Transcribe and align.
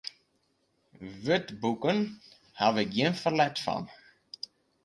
Wurdboeken 1.23 1.97
haw 2.59 2.75
ik 2.83 2.89
gjin 2.95 3.15
ferlet 3.21 3.57
fan. 3.65 3.83